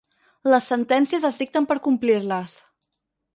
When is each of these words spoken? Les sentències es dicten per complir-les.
Les 0.53 0.69
sentències 0.71 1.27
es 1.29 1.37
dicten 1.41 1.67
per 1.73 1.77
complir-les. 1.89 2.57